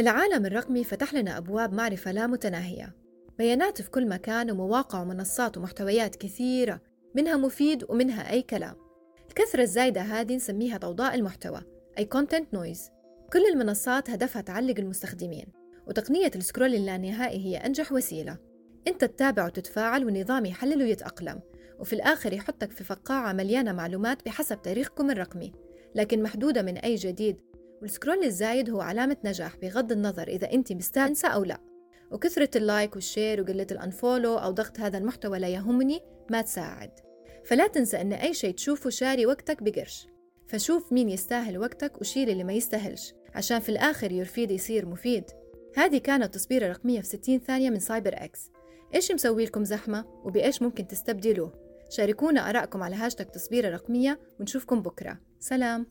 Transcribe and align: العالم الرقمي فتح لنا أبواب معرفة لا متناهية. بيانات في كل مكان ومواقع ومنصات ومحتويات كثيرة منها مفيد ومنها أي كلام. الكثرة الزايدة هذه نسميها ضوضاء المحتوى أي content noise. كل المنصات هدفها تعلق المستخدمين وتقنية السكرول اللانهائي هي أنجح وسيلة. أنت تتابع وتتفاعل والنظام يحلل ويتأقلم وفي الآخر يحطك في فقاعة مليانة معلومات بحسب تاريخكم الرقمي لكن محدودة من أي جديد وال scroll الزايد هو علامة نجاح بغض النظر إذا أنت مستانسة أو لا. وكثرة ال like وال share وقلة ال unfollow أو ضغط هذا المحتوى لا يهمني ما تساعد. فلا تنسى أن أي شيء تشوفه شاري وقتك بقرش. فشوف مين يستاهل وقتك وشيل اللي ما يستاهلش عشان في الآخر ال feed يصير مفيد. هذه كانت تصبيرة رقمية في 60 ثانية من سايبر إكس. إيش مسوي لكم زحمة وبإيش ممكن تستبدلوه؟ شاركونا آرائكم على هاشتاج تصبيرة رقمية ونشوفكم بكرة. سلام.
العالم 0.00 0.46
الرقمي 0.46 0.84
فتح 0.84 1.14
لنا 1.14 1.38
أبواب 1.38 1.72
معرفة 1.72 2.12
لا 2.12 2.26
متناهية. 2.26 2.96
بيانات 3.38 3.82
في 3.82 3.90
كل 3.90 4.08
مكان 4.08 4.50
ومواقع 4.50 5.02
ومنصات 5.02 5.58
ومحتويات 5.58 6.16
كثيرة 6.16 6.80
منها 7.14 7.36
مفيد 7.36 7.84
ومنها 7.88 8.30
أي 8.30 8.42
كلام. 8.42 8.76
الكثرة 9.28 9.62
الزايدة 9.62 10.00
هذه 10.00 10.36
نسميها 10.36 10.78
ضوضاء 10.78 11.14
المحتوى 11.14 11.60
أي 11.98 12.08
content 12.14 12.56
noise. 12.56 12.90
كل 13.32 13.46
المنصات 13.52 14.10
هدفها 14.10 14.42
تعلق 14.42 14.78
المستخدمين 14.78 15.46
وتقنية 15.86 16.30
السكرول 16.36 16.74
اللانهائي 16.74 17.46
هي 17.46 17.56
أنجح 17.56 17.92
وسيلة. 17.92 18.38
أنت 18.88 19.04
تتابع 19.04 19.46
وتتفاعل 19.46 20.04
والنظام 20.04 20.46
يحلل 20.46 20.82
ويتأقلم 20.82 21.40
وفي 21.78 21.92
الآخر 21.92 22.32
يحطك 22.32 22.72
في 22.72 22.84
فقاعة 22.84 23.32
مليانة 23.32 23.72
معلومات 23.72 24.24
بحسب 24.24 24.62
تاريخكم 24.62 25.10
الرقمي 25.10 25.52
لكن 25.94 26.22
محدودة 26.22 26.62
من 26.62 26.76
أي 26.76 26.94
جديد 26.94 27.40
وال 27.82 27.93
scroll 27.93 28.24
الزايد 28.24 28.70
هو 28.70 28.80
علامة 28.80 29.16
نجاح 29.24 29.56
بغض 29.56 29.92
النظر 29.92 30.28
إذا 30.28 30.52
أنت 30.52 30.72
مستانسة 30.72 31.28
أو 31.28 31.44
لا. 31.44 31.58
وكثرة 32.10 32.50
ال 32.56 32.64
like 32.64 32.94
وال 32.94 33.07
share 33.07 33.40
وقلة 33.40 33.66
ال 33.70 33.78
unfollow 33.78 34.38
أو 34.38 34.50
ضغط 34.50 34.80
هذا 34.80 34.98
المحتوى 34.98 35.38
لا 35.38 35.48
يهمني 35.48 36.00
ما 36.30 36.42
تساعد. 36.42 36.90
فلا 37.44 37.66
تنسى 37.66 38.00
أن 38.00 38.12
أي 38.12 38.34
شيء 38.34 38.54
تشوفه 38.54 38.90
شاري 38.90 39.26
وقتك 39.26 39.62
بقرش. 39.62 40.06
فشوف 40.48 40.92
مين 40.92 41.08
يستاهل 41.08 41.58
وقتك 41.58 42.00
وشيل 42.00 42.30
اللي 42.30 42.44
ما 42.44 42.52
يستاهلش 42.52 43.14
عشان 43.34 43.58
في 43.58 43.68
الآخر 43.68 44.12
ال 44.12 44.20
feed 44.20 44.50
يصير 44.50 44.86
مفيد. 44.86 45.24
هذه 45.76 45.98
كانت 45.98 46.34
تصبيرة 46.34 46.68
رقمية 46.68 47.00
في 47.00 47.06
60 47.06 47.38
ثانية 47.38 47.70
من 47.70 47.78
سايبر 47.78 48.14
إكس. 48.14 48.50
إيش 48.94 49.12
مسوي 49.12 49.44
لكم 49.44 49.64
زحمة 49.64 50.04
وبإيش 50.24 50.62
ممكن 50.62 50.86
تستبدلوه؟ 50.86 51.52
شاركونا 51.90 52.50
آرائكم 52.50 52.82
على 52.82 52.96
هاشتاج 52.96 53.26
تصبيرة 53.26 53.70
رقمية 53.70 54.20
ونشوفكم 54.40 54.82
بكرة. 54.82 55.18
سلام. 55.40 55.86